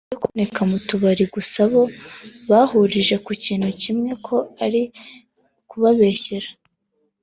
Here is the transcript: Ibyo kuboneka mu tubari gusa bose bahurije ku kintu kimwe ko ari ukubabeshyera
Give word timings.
Ibyo 0.03 0.15
kuboneka 0.21 0.61
mu 0.69 0.77
tubari 0.87 1.23
gusa 1.35 1.59
bose 1.73 2.01
bahurije 2.49 3.15
ku 3.25 3.31
kintu 3.43 3.67
kimwe 3.81 4.11
ko 4.25 4.35
ari 4.65 4.81
ukubabeshyera 5.61 6.49